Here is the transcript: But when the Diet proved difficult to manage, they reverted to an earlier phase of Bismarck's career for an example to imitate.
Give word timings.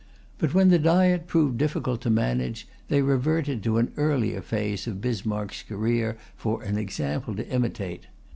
But 0.39 0.55
when 0.55 0.69
the 0.69 0.79
Diet 0.79 1.27
proved 1.27 1.59
difficult 1.59 2.01
to 2.01 2.09
manage, 2.09 2.67
they 2.87 3.03
reverted 3.03 3.61
to 3.61 3.77
an 3.77 3.91
earlier 3.97 4.41
phase 4.41 4.87
of 4.87 4.99
Bismarck's 4.99 5.61
career 5.61 6.17
for 6.35 6.63
an 6.63 6.75
example 6.75 7.35
to 7.35 7.47
imitate. 7.47 8.07